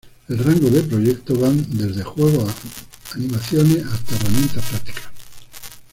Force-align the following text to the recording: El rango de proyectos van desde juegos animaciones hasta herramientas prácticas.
El 0.29 0.39
rango 0.39 0.67
de 0.71 0.81
proyectos 0.81 1.39
van 1.39 1.63
desde 1.77 2.03
juegos 2.03 2.51
animaciones 3.13 3.85
hasta 3.85 4.15
herramientas 4.15 4.65
prácticas. 4.67 5.09